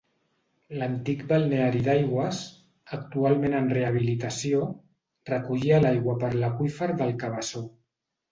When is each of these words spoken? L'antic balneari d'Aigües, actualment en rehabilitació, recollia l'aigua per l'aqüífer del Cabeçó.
L'antic 0.77 1.19
balneari 1.31 1.81
d'Aigües, 1.87 2.39
actualment 2.97 3.57
en 3.59 3.69
rehabilitació, 3.75 4.63
recollia 5.33 5.83
l'aigua 5.85 6.17
per 6.25 6.31
l'aqüífer 6.39 6.89
del 7.03 7.13
Cabeçó. 7.25 7.63